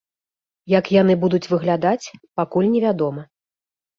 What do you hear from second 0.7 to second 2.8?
Як яны будуць выглядаць, пакуль